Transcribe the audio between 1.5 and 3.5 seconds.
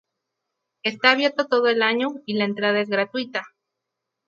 el año y la entrada es gratuita.